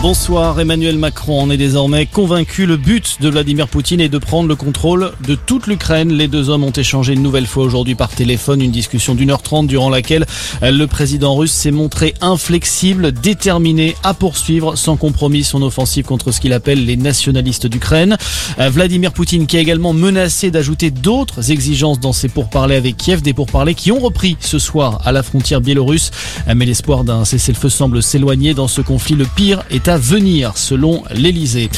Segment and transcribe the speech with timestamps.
[0.00, 2.66] Bonsoir, Emmanuel Macron en est désormais convaincu.
[2.66, 6.12] Le but de Vladimir Poutine est de prendre le contrôle de toute l'Ukraine.
[6.12, 9.42] Les deux hommes ont échangé une nouvelle fois aujourd'hui par téléphone, une discussion d'une heure
[9.42, 10.24] trente durant laquelle
[10.62, 16.40] le président russe s'est montré inflexible, déterminé à poursuivre sans compromis son offensive contre ce
[16.40, 18.16] qu'il appelle les nationalistes d'Ukraine.
[18.56, 23.34] Vladimir Poutine qui a également menacé d'ajouter d'autres exigences dans ses pourparlers avec Kiev, des
[23.34, 26.12] pourparlers qui ont repris ce soir à la frontière biélorusse.
[26.54, 29.16] Mais l'espoir d'un cessez-le-feu semble s'éloigner dans ce conflit.
[29.16, 31.70] Le pire est à venir, selon l'Elysée.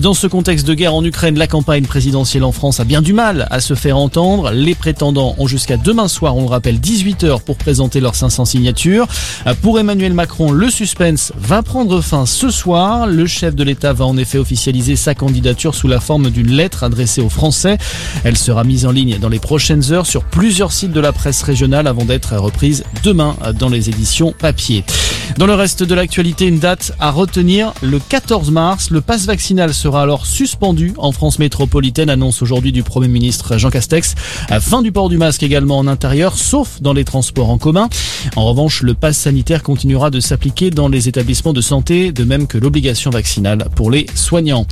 [0.00, 3.12] Dans ce contexte de guerre en Ukraine, la campagne présidentielle en France a bien du
[3.12, 4.50] mal à se faire entendre.
[4.50, 9.06] Les prétendants ont jusqu'à demain soir, on le rappelle, 18h pour présenter leurs 500 signatures.
[9.62, 13.06] Pour Emmanuel Macron, le suspense va prendre fin ce soir.
[13.06, 16.84] Le chef de l'État va en effet officialiser sa candidature sous la forme d'une lettre
[16.84, 17.78] adressée aux Français.
[18.24, 21.42] Elle sera mise en ligne dans les prochaines heures sur plusieurs sites de la presse
[21.42, 24.84] régionale avant d'être reprise demain dans les éditions papier.
[25.36, 28.90] Dans le reste de l'actualité, une date à retenir, le 14 mars.
[28.90, 33.70] Le passe vaccinal sera alors suspendu en France métropolitaine, annonce aujourd'hui du Premier ministre Jean
[33.70, 34.14] Castex.
[34.60, 37.88] Fin du port du masque également en intérieur, sauf dans les transports en commun.
[38.36, 42.46] En revanche, le passe sanitaire continuera de s'appliquer dans les établissements de santé, de même
[42.46, 44.66] que l'obligation vaccinale pour les soignants.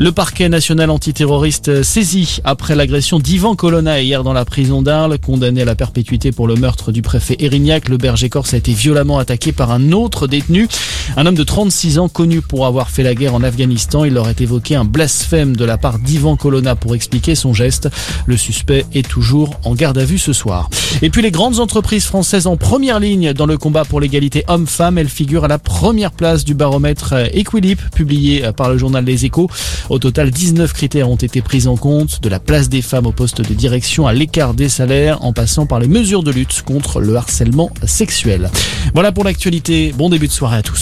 [0.00, 5.62] Le parquet national antiterroriste saisi après l'agression d'Ivan Colonna hier dans la prison d'Arles, condamné
[5.62, 7.88] à la perpétuité pour le meurtre du préfet Erignac.
[7.88, 10.68] Le berger corse a été violemment attaqué par un autre détenu,
[11.16, 14.04] un homme de 36 ans connu pour avoir fait la guerre en Afghanistan.
[14.04, 17.88] Il aurait évoqué un blasphème de la part d'Ivan Colonna pour expliquer son geste.
[18.26, 20.70] Le suspect est toujours en garde à vue ce soir.
[21.02, 24.96] Et puis les grandes entreprises françaises en première ligne dans le combat pour l'égalité homme-femme,
[24.96, 29.50] elles figurent à la première place du baromètre Equilibre publié par le journal Les Échos.
[29.88, 33.12] Au total, 19 critères ont été pris en compte, de la place des femmes au
[33.12, 37.00] poste de direction à l'écart des salaires, en passant par les mesures de lutte contre
[37.00, 38.50] le harcèlement sexuel.
[38.92, 39.94] Voilà pour l'actualité.
[39.96, 40.76] Bon début de soirée à tous.